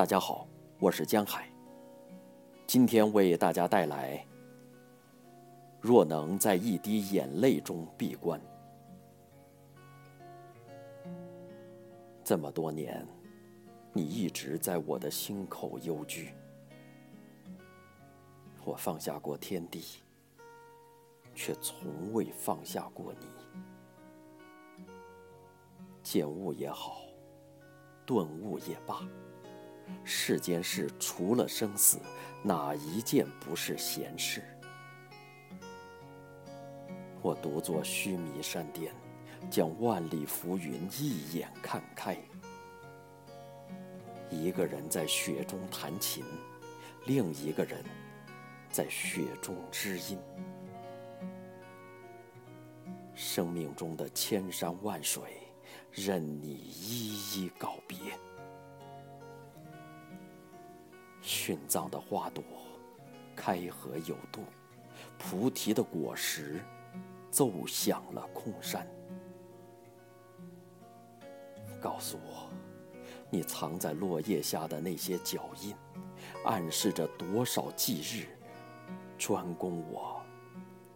[0.00, 1.46] 大家好，我是江海。
[2.66, 4.26] 今天为大家带来：
[5.78, 8.40] 若能在一滴眼泪中闭关，
[12.24, 13.06] 这么多年，
[13.92, 16.32] 你一直在我的心口幽居。
[18.64, 20.00] 我放下过天地，
[21.34, 24.86] 却从未放下过你。
[26.02, 27.02] 见悟也好，
[28.06, 29.06] 顿悟也罢。
[30.04, 31.98] 世间事除了生死，
[32.42, 34.42] 哪一件不是闲事？
[37.22, 38.94] 我独坐须弥山巅，
[39.50, 42.16] 将万里浮云一眼看开。
[44.30, 46.24] 一个人在雪中弹琴，
[47.04, 47.84] 另一个人
[48.70, 50.18] 在雪中知音。
[53.14, 55.22] 生命中的千山万水，
[55.92, 57.98] 任你一一告别。
[61.50, 62.44] 殉葬的花朵，
[63.34, 64.42] 开合有度；
[65.18, 66.60] 菩提的果实，
[67.28, 68.86] 奏响了空山。
[71.80, 72.48] 告诉我，
[73.30, 75.74] 你藏在落叶下的那些脚印，
[76.44, 78.28] 暗示着多少忌日，
[79.18, 80.22] 专供我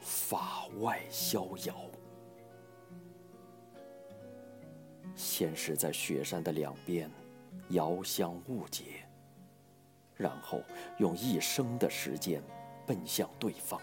[0.00, 1.74] 法外逍遥。
[5.14, 7.10] 先是在雪山的两边，
[7.70, 9.08] 遥相误解。
[10.22, 10.62] 然后
[10.98, 12.40] 用一生的时间
[12.86, 13.80] 奔向对方。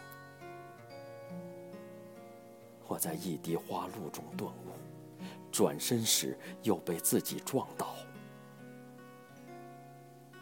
[2.87, 7.93] 我在一滴花露中顿悟，转身时又被自己撞倒。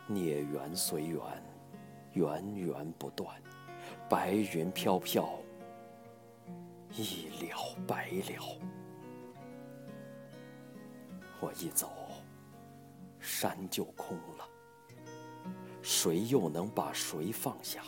[0.05, 1.21] 孽缘随缘，
[2.13, 3.35] 源源不断，
[4.07, 5.27] 白云飘飘，
[6.93, 8.57] 一了百了。
[11.41, 11.91] 我一走，
[13.19, 14.56] 山就空了。
[15.89, 17.81] 谁又能把谁放下？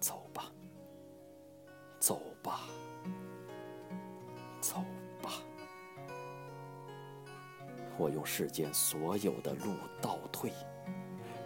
[0.00, 0.50] 走吧，
[2.00, 2.62] 走吧，
[4.60, 4.84] 走
[5.22, 5.34] 吧。
[7.96, 10.52] 我用世间所有的路倒退，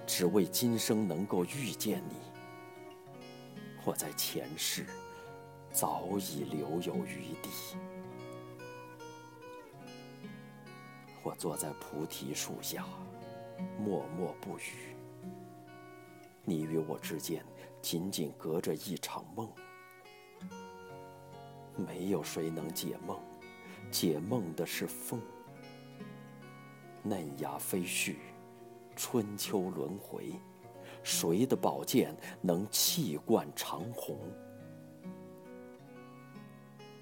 [0.07, 2.17] 只为今生能够遇见你。
[3.85, 4.87] 我在前世
[5.71, 7.51] 早已留有余地。
[11.23, 12.87] 我坐在菩提树下。
[13.79, 14.97] 默默不语。
[16.45, 17.45] 你与我之间
[17.81, 19.49] 仅仅隔着一场梦，
[21.77, 23.19] 没有谁能解梦，
[23.91, 25.21] 解梦的是风。
[27.03, 28.17] 嫩芽飞絮，
[28.97, 30.33] 春秋轮回，
[31.03, 34.19] 谁的宝剑能气贯长虹？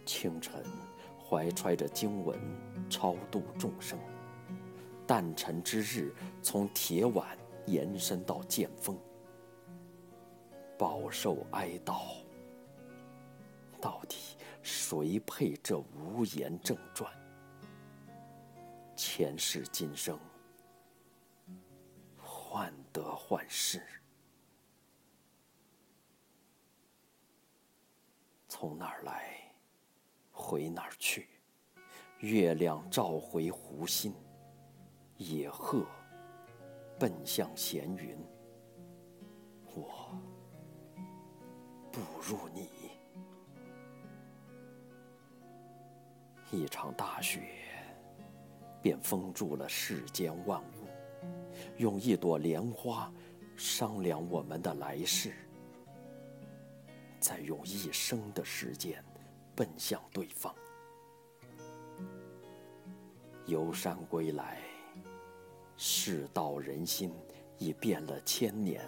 [0.07, 0.65] 清晨，
[1.19, 2.39] 怀揣着经文，
[2.89, 3.99] 超度众生。
[5.11, 8.97] 诞辰之日，从铁碗延伸到剑锋，
[10.79, 12.23] 饱受哀悼。
[13.81, 17.13] 到底谁配这无言正传？
[18.95, 20.17] 前世今生，
[22.17, 23.83] 患得患失，
[28.47, 29.53] 从哪儿来，
[30.31, 31.27] 回哪儿去？
[32.21, 34.15] 月亮照回湖心。
[35.21, 35.85] 野鹤
[36.99, 38.17] 奔向闲云，
[39.75, 40.19] 我
[41.93, 42.71] 不如你。
[46.51, 47.43] 一场大雪，
[48.81, 50.89] 便封住了世间万物。
[51.77, 53.13] 用一朵莲花
[53.57, 55.35] 商量我们的来世，
[57.21, 59.05] 再用一生的时间
[59.55, 60.55] 奔向对方。
[63.45, 64.59] 游山归来。
[65.83, 67.11] 世道人心
[67.57, 68.87] 已变了千年，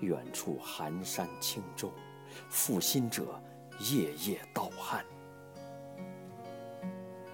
[0.00, 1.92] 远处寒山轻舟，
[2.48, 3.38] 负心者
[3.80, 5.04] 夜夜盗汗。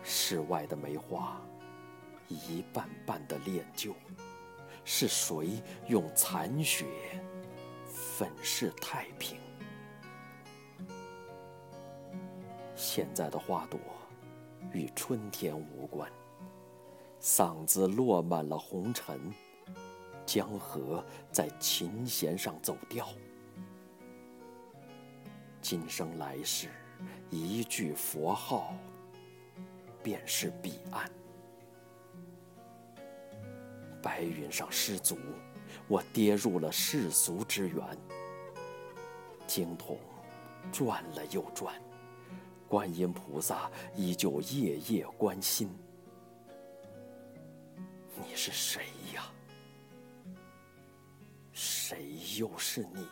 [0.03, 1.41] 世外的梅花
[2.27, 3.95] 一瓣瓣的恋旧，
[4.85, 6.87] 是谁用残雪
[7.87, 9.39] 粉饰太平？
[12.75, 13.79] 现在的花朵
[14.73, 16.11] 与春天无关。
[17.29, 19.21] 嗓子落满了红尘，
[20.25, 23.07] 江河在琴弦上走调。
[25.61, 26.71] 今生来世，
[27.29, 28.75] 一句佛号，
[30.03, 31.07] 便是彼岸。
[34.01, 35.19] 白云上失足，
[35.87, 37.85] 我跌入了世俗之源。
[39.47, 39.99] 经筒
[40.73, 41.75] 转了又转，
[42.67, 45.69] 观音菩萨依旧夜夜关心。
[48.21, 48.85] 你是谁
[49.15, 49.25] 呀？
[51.53, 53.07] 谁又是你？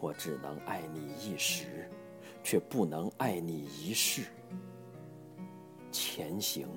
[0.00, 1.90] 我只能爱你一时，
[2.42, 4.24] 却不能爱你一世。
[5.92, 6.68] 前行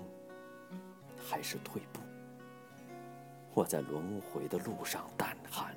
[1.17, 2.01] 还是退步？
[3.53, 5.75] 我在轮回的路上胆寒。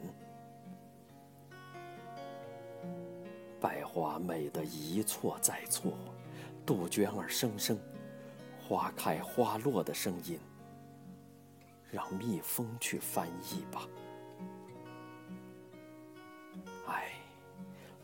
[3.60, 5.92] 百花美得一错再错，
[6.64, 7.78] 杜鹃儿声声，
[8.68, 10.40] 花开花落的声音，
[11.88, 13.88] 让蜜蜂去翻译吧。
[16.84, 17.12] 爱，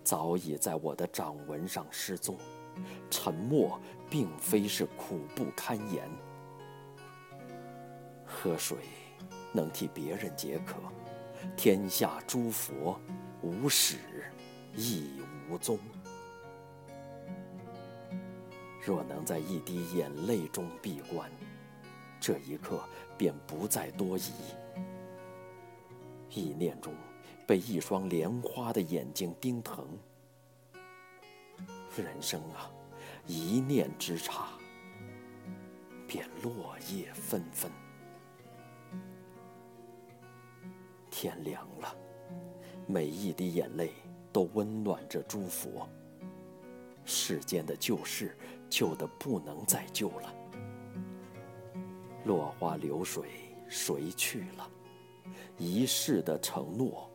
[0.05, 2.39] 早已在我的掌纹上失踪。
[3.11, 3.79] 沉默
[4.09, 6.09] 并非是苦不堪言。
[8.25, 8.79] 喝水
[9.53, 10.77] 能替别人解渴，
[11.57, 12.99] 天下诸佛
[13.43, 13.99] 无始
[14.77, 15.21] 亦
[15.51, 15.77] 无终。
[18.85, 21.31] 若能在一滴眼泪中闭关，
[22.21, 22.81] 这一刻
[23.17, 24.33] 便不再多疑。
[26.31, 26.93] 意念中
[27.47, 29.87] 被一双莲花的眼睛盯疼。
[31.97, 32.69] 人生啊，
[33.27, 34.49] 一念之差，
[36.09, 37.71] 便落叶纷纷。
[41.09, 41.95] 天凉了，
[42.89, 43.93] 每一滴眼泪
[44.33, 45.89] 都温暖着诸佛。
[47.05, 48.37] 世间的旧事，
[48.73, 50.35] 旧的不能再旧了。
[52.25, 54.71] 落花流水，谁去了？
[55.59, 57.11] 一世的承诺，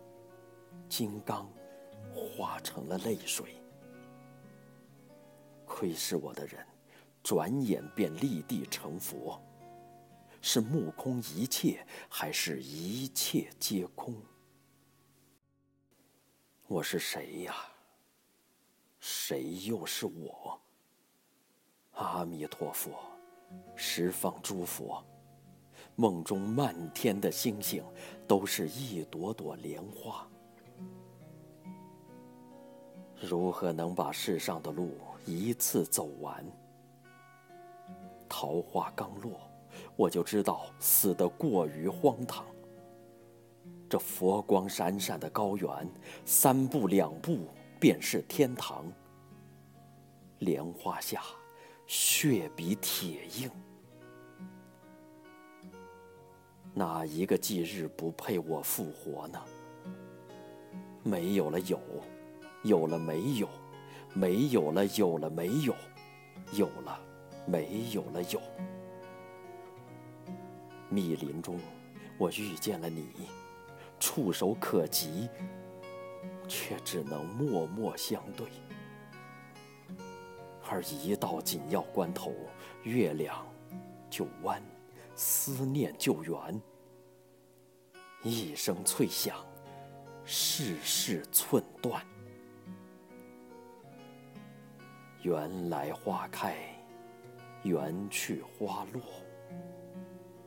[0.88, 1.50] 金刚
[2.14, 3.56] 化成了泪水。
[5.66, 6.64] 窥视我的人，
[7.24, 9.42] 转眼便立地成佛。
[10.40, 14.16] 是目空一切，还是一切皆空？
[16.68, 17.56] 我是谁呀？
[19.00, 20.62] 谁又是我？
[21.98, 22.92] 阿弥陀佛，
[23.76, 25.04] 十方诸佛，
[25.96, 27.84] 梦中漫天的星星，
[28.28, 30.28] 都是一朵朵莲花。
[33.20, 34.92] 如何能把世上的路？
[35.26, 36.46] 一次走完，
[38.30, 39.32] 桃花刚落，
[39.96, 42.46] 我就知道死得过于荒唐。
[43.90, 45.68] 这佛光闪闪的高原，
[46.26, 47.40] 三步两步
[47.80, 48.86] 便是天堂。
[50.40, 51.24] 莲花下，
[51.88, 53.50] 血比铁硬。
[56.74, 59.42] 哪一个忌日不配我复活呢？
[61.02, 61.80] 没有了有，
[62.64, 63.48] 有了没有。
[64.14, 65.76] 没有了，有了没有，
[66.54, 67.00] 有了
[67.46, 68.42] 没有了有。
[70.90, 71.60] 密林中，
[72.18, 73.06] 我遇见了你，
[74.00, 75.30] 触手可及，
[76.48, 78.48] 却只能默默相对。
[80.70, 82.34] 而一到紧要关头，
[82.84, 83.46] 月亮
[84.10, 84.62] 就弯，
[85.16, 86.62] 思念就圆。
[88.22, 89.38] 一声脆响，
[90.26, 92.06] 世事寸断。
[95.22, 96.56] 缘来花开，
[97.64, 99.02] 缘去花落。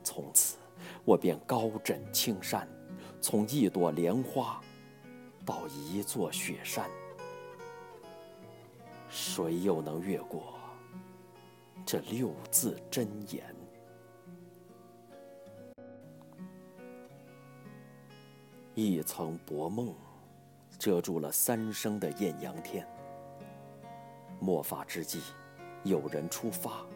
[0.05, 0.59] 从此，
[1.05, 2.69] 我便高枕青山，
[3.21, 4.61] 从一朵莲花
[5.47, 6.91] 到一座雪山。
[9.11, 10.55] 谁又能越过
[11.85, 13.52] 这六字真言？
[18.76, 19.93] 一层薄梦，
[20.79, 22.87] 遮住了三生的艳阳天。
[24.38, 25.21] 末法之际，
[25.83, 26.87] 有人出发，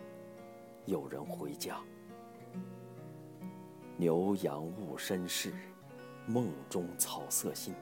[0.86, 1.80] 有人回家。
[3.96, 5.52] 牛羊勿身世，
[6.26, 7.74] 梦中草色新。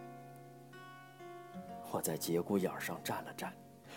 [1.91, 3.55] 我在节骨眼上站了站，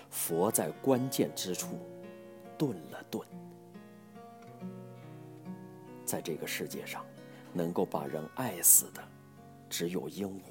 [0.10, 1.80] 佛在关键之处
[2.58, 3.26] 顿了顿。
[6.06, 7.06] 在这个世界上，
[7.54, 9.04] 能够把人爱死的，
[9.70, 10.42] 只有鹦鹉。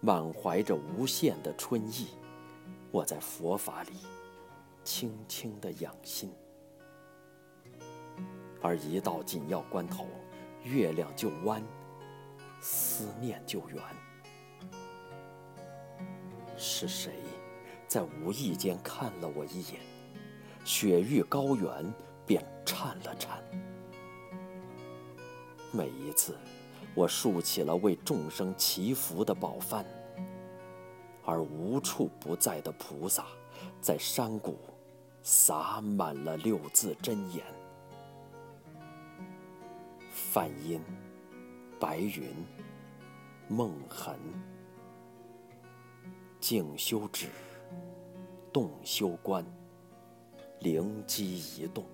[0.00, 2.08] 满怀着无限的春意，
[2.90, 3.92] 我在佛法里。
[4.82, 6.30] 轻轻的养心，
[8.60, 10.06] 而一到紧要关头，
[10.62, 11.62] 月亮就弯，
[12.60, 13.82] 思念就圆。
[16.58, 17.14] 是谁
[17.94, 19.80] 在无意间看了我一眼，
[20.64, 21.94] 雪域高原
[22.26, 23.40] 便颤了颤。
[25.70, 26.36] 每一次，
[26.92, 29.84] 我竖起了为众生祈福的宝幡，
[31.24, 33.26] 而无处不在的菩萨，
[33.80, 34.58] 在山谷。
[35.22, 37.44] 洒满了六字真言：
[40.10, 40.82] 梵音、
[41.78, 42.34] 白云、
[43.46, 44.18] 梦痕、
[46.40, 47.28] 静修止、
[48.54, 49.44] 动修观、
[50.60, 51.84] 灵机一动。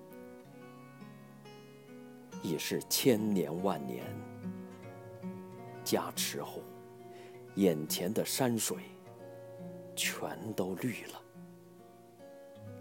[2.43, 4.05] 已是千年万年。
[5.83, 6.61] 加持后，
[7.55, 8.77] 眼前的山水
[9.95, 11.19] 全都绿了，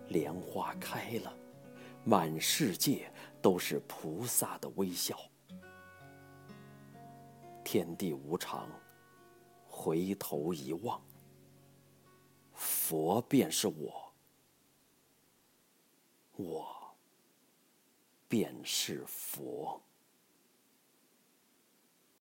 [0.09, 1.35] 莲花开了，
[2.05, 3.11] 满世界
[3.41, 5.17] 都是菩萨的微笑。
[7.65, 8.69] 天地无常，
[9.67, 11.01] 回头一望，
[12.61, 14.13] 佛便是我，
[16.37, 16.95] 我
[18.29, 19.81] 便是佛。